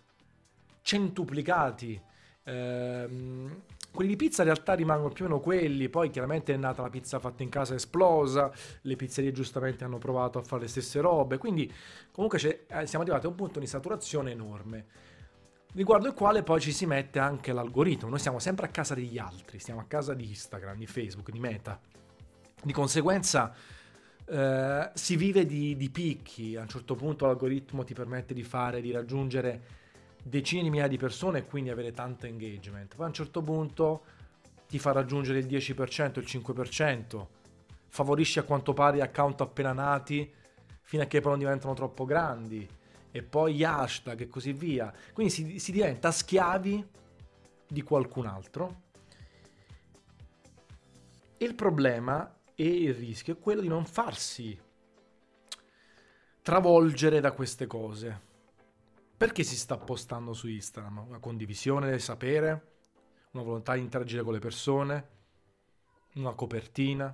[0.81, 2.01] centuplicati,
[2.43, 6.81] ehm, quelli di pizza in realtà rimangono più o meno quelli, poi chiaramente è nata
[6.81, 11.01] la pizza fatta in casa esplosa, le pizzerie giustamente hanno provato a fare le stesse
[11.01, 11.71] robe, quindi
[12.11, 14.85] comunque eh, siamo arrivati a un punto di saturazione enorme,
[15.73, 19.17] riguardo il quale poi ci si mette anche l'algoritmo, noi siamo sempre a casa degli
[19.17, 21.79] altri, stiamo a casa di Instagram, di Facebook, di Meta,
[22.63, 23.53] di conseguenza...
[24.31, 28.79] Uh, si vive di, di, picchi, a un certo punto l'algoritmo ti permette di fare,
[28.79, 29.78] di raggiungere
[30.29, 32.95] decine di migliaia di persone e quindi avere tanto engagement.
[32.95, 34.03] Poi a un certo punto
[34.67, 37.25] ti fa raggiungere il 10%, il 5%,
[37.87, 40.31] favorisce a quanto pare account appena nati
[40.81, 42.67] fino a che poi non diventano troppo grandi
[43.11, 44.93] e poi gli hashtag e così via.
[45.13, 46.87] Quindi si, si diventa schiavi
[47.67, 48.81] di qualcun altro.
[51.37, 54.59] Il problema e il rischio è quello di non farsi
[56.41, 58.27] travolgere da queste cose.
[59.19, 60.99] Perché si sta postando su Instagram?
[60.99, 62.77] Una condivisione del sapere?
[63.31, 65.09] Una volontà di interagire con le persone?
[66.13, 67.13] Una copertina?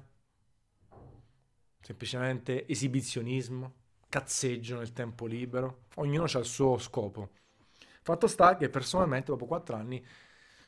[1.81, 3.73] Semplicemente esibizionismo?
[4.07, 5.85] Cazzeggio nel tempo libero?
[5.95, 7.31] Ognuno ha il suo scopo.
[8.03, 10.05] Fatto sta che personalmente dopo quattro anni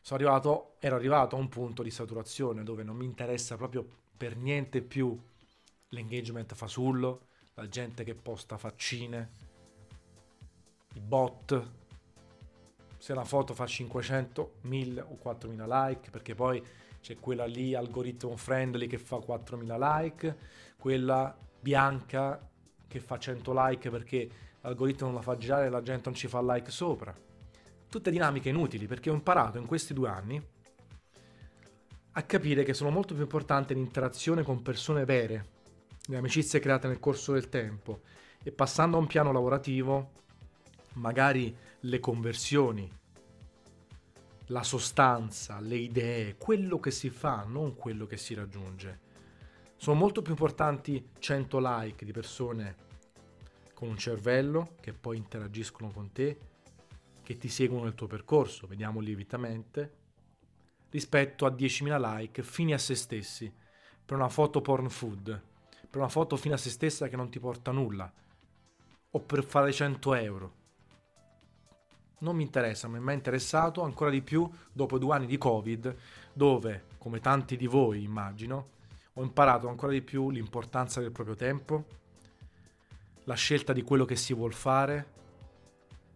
[0.01, 4.35] sono arrivato, ero arrivato a un punto di saturazione dove non mi interessa proprio per
[4.35, 5.15] niente più
[5.89, 9.46] l'engagement fasullo, la gente che posta faccine,
[10.97, 11.69] i bot,
[12.97, 16.61] se una foto fa 500, 1000 o 4000 like, perché poi
[16.99, 20.37] c'è quella lì algoritmo friendly che fa 4000 like,
[20.77, 22.49] quella bianca
[22.87, 24.29] che fa 100 like perché
[24.61, 27.13] l'algoritmo non la fa girare e la gente non ci fa like sopra.
[27.89, 30.45] Tutte dinamiche inutili perché ho imparato in questi due anni
[32.11, 35.45] a capire che sono molto più importante l'interazione con persone vere,
[36.07, 38.01] le amicizie create nel corso del tempo
[38.41, 40.11] e passando a un piano lavorativo,
[40.97, 42.91] magari le conversioni,
[44.47, 49.05] la sostanza, le idee, quello che si fa, non quello che si raggiunge.
[49.75, 52.85] Sono molto più importanti 100 like di persone
[53.73, 56.39] con un cervello che poi interagiscono con te,
[57.21, 59.93] che ti seguono nel tuo percorso, vediamo lievitamente,
[60.89, 63.53] rispetto a 10.000 like fini a se stessi
[64.03, 65.41] per una foto porn food,
[65.89, 68.11] per una foto fine a se stessa che non ti porta nulla,
[69.11, 70.65] o per fare 100 euro
[72.19, 75.95] non mi interessa, mi è interessato ancora di più dopo due anni di Covid,
[76.33, 78.75] dove, come tanti di voi immagino,
[79.13, 81.85] ho imparato ancora di più l'importanza del proprio tempo,
[83.25, 85.15] la scelta di quello che si vuole fare,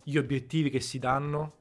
[0.04, 1.60] gli obiettivi che si danno,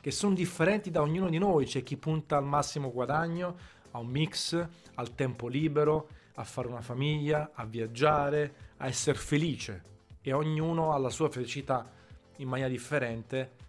[0.00, 3.56] che sono differenti da ognuno di noi, c'è chi punta al massimo guadagno,
[3.92, 9.82] a un mix, al tempo libero, a fare una famiglia, a viaggiare, a essere felice.
[10.20, 11.88] E ognuno ha la sua felicità
[12.36, 13.64] in maniera differente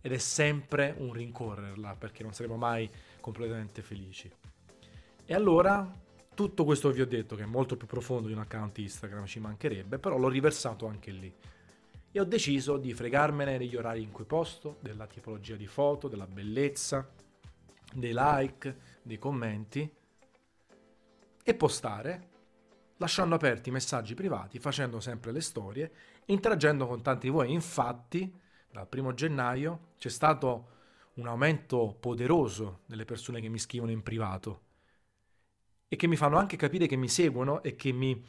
[0.00, 2.90] ed è sempre un rincorrerla perché non saremo mai
[3.20, 4.30] completamente felici.
[5.24, 5.92] E allora
[6.34, 9.40] tutto questo vi ho detto, che è molto più profondo di un account Instagram, ci
[9.40, 11.32] mancherebbe, però l'ho riversato anche lì.
[12.12, 16.26] E ho deciso di fregarmene degli orari in cui posto, della tipologia di foto, della
[16.26, 17.08] bellezza,
[17.92, 19.88] dei like, dei commenti
[21.42, 22.28] e postare
[23.00, 25.90] lasciando aperti i messaggi privati, facendo sempre le storie,
[26.26, 27.52] interagendo con tanti di voi.
[27.52, 28.32] Infatti,
[28.70, 30.68] dal primo gennaio c'è stato
[31.14, 34.68] un aumento poderoso delle persone che mi scrivono in privato
[35.88, 38.24] e che mi fanno anche capire che mi seguono e che, mi,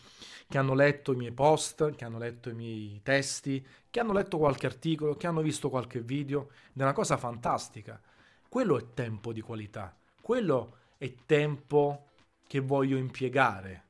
[0.47, 4.39] che hanno letto i miei post, che hanno letto i miei testi, che hanno letto
[4.39, 6.49] qualche articolo, che hanno visto qualche video.
[6.73, 8.01] È una cosa fantastica.
[8.49, 9.95] Quello è tempo di qualità.
[10.19, 12.07] Quello è tempo
[12.47, 13.83] che voglio impiegare,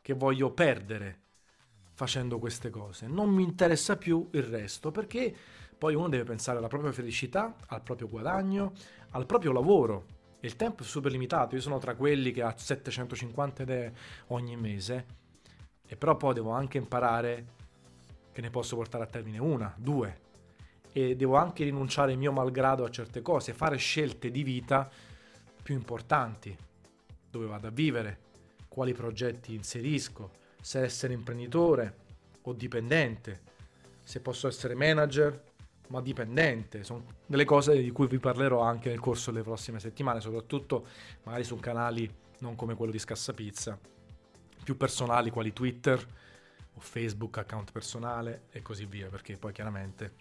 [0.00, 1.22] che voglio perdere
[1.94, 3.08] facendo queste cose.
[3.08, 5.34] Non mi interessa più il resto perché
[5.82, 8.72] poi uno deve pensare alla propria felicità, al proprio guadagno,
[9.10, 10.04] al proprio lavoro.
[10.38, 13.92] Il tempo è super limitato, io sono tra quelli che ha 750 idee
[14.28, 15.06] ogni mese,
[15.84, 17.46] e però poi devo anche imparare
[18.30, 20.20] che ne posso portare a termine una, due,
[20.92, 24.88] e devo anche rinunciare mio malgrado a certe cose, fare scelte di vita
[25.64, 26.56] più importanti,
[27.28, 28.18] dove vado a vivere,
[28.68, 30.30] quali progetti inserisco,
[30.60, 31.96] se essere imprenditore
[32.42, 33.40] o dipendente,
[34.04, 35.50] se posso essere manager
[35.92, 36.82] ma dipendente.
[36.82, 40.86] Sono delle cose di cui vi parlerò anche nel corso delle prossime settimane, soprattutto
[41.24, 43.78] magari su canali non come quello di Scassapizza,
[44.64, 46.04] più personali quali Twitter
[46.74, 50.14] o Facebook, account personale e così via, perché poi chiaramente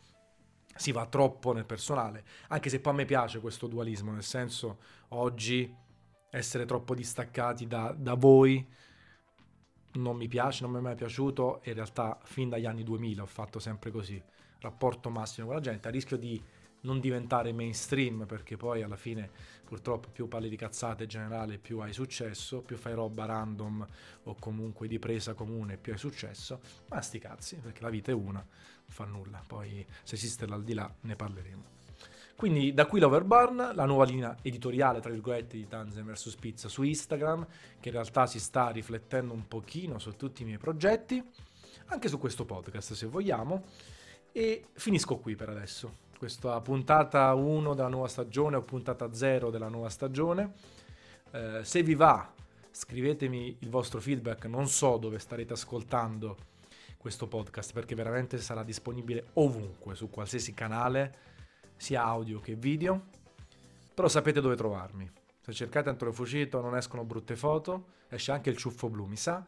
[0.76, 4.80] si va troppo nel personale, anche se poi a me piace questo dualismo, nel senso
[5.10, 5.74] oggi
[6.30, 8.66] essere troppo distaccati da, da voi
[9.94, 13.26] non mi piace, non mi è mai piaciuto, in realtà fin dagli anni 2000 ho
[13.26, 14.22] fatto sempre così
[14.62, 16.42] rapporto massimo con la gente, a rischio di
[16.82, 19.30] non diventare mainstream perché poi alla fine
[19.64, 23.86] purtroppo più parli di cazzate generale più hai successo, più fai roba random
[24.24, 28.14] o comunque di presa comune più hai successo, ma sti cazzi perché la vita è
[28.14, 31.80] una, non fa nulla, poi se esiste l'aldilà ne parleremo.
[32.36, 36.82] Quindi da qui l'Overburn, la nuova linea editoriale tra virgolette di Tanzen vs Pizza su
[36.82, 37.46] Instagram,
[37.80, 41.24] che in realtà si sta riflettendo un pochino su tutti i miei progetti,
[41.86, 43.64] anche su questo podcast se vogliamo.
[44.34, 46.10] E finisco qui per adesso.
[46.18, 50.54] Questa puntata 1 della nuova stagione o puntata 0 della nuova stagione.
[51.32, 52.32] Eh, se vi va,
[52.72, 54.46] scrivetemi il vostro feedback.
[54.46, 56.38] Non so dove starete ascoltando
[56.98, 61.14] questo podcast perché veramente sarà disponibile ovunque, su qualsiasi canale,
[61.76, 63.08] sia audio che video.
[63.94, 65.10] Però sapete dove trovarmi.
[65.42, 69.46] Se cercate Antonio Fucito non escono brutte foto, esce anche il ciuffo blu, mi sa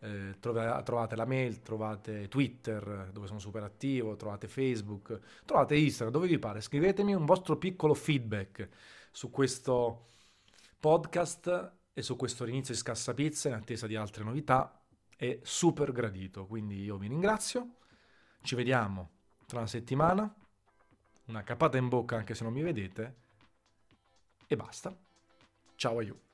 [0.00, 6.26] eh, trovate la mail, trovate Twitter dove sono super attivo, trovate Facebook, trovate Instagram, dove
[6.26, 6.60] vi pare.
[6.60, 8.68] Scrivetemi un vostro piccolo feedback
[9.10, 10.08] su questo
[10.78, 14.82] podcast e su questo inizio di Scassa Pizza in attesa di altre novità.
[15.14, 17.76] È super gradito, quindi io vi ringrazio.
[18.42, 19.10] Ci vediamo
[19.46, 20.34] tra una settimana.
[21.26, 23.16] una capata in bocca anche se non mi vedete
[24.46, 24.96] e basta.
[25.76, 26.29] Ciao a you.